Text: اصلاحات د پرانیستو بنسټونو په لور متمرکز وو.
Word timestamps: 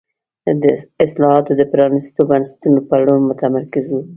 اصلاحات 1.05 1.47
د 1.59 1.61
پرانیستو 1.71 2.21
بنسټونو 2.29 2.79
په 2.89 2.95
لور 3.03 3.19
متمرکز 3.29 3.85
وو. 3.91 4.01